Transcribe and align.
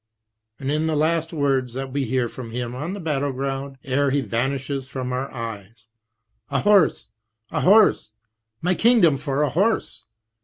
And 0.59 0.71
in 0.71 0.87
the 0.87 0.95
last 0.95 1.31
words 1.31 1.73
that 1.73 1.91
we 1.93 2.05
hear 2.05 2.27
from 2.27 2.49
him 2.49 2.73
on 2.73 2.93
the 2.93 2.99
battle 2.99 3.31
field, 3.31 3.77
ere 3.83 4.09
he 4.09 4.19
vanishes 4.21 4.87
from 4.87 5.13
our 5.13 5.31
eyes:" 5.31 5.89
A 6.49 6.61
horse! 6.61 7.11
a 7.51 7.61
horse! 7.61 8.11
my 8.63 8.73
kingdom 8.73 9.15
for 9.15 9.43
a 9.43 9.49
horse 9.49 10.05